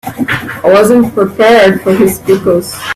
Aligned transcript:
I 0.03 0.61
wasn't 0.63 1.13
prepared 1.13 1.83
for 1.83 1.93
his 1.93 2.17
pickles. 2.17 2.75